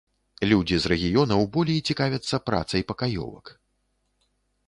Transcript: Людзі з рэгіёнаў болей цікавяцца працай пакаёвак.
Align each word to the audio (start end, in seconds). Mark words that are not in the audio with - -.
Людзі 0.51 0.77
з 0.83 0.91
рэгіёнаў 0.93 1.43
болей 1.57 1.77
цікавяцца 1.93 2.35
працай 2.49 2.81
пакаёвак. 2.93 3.45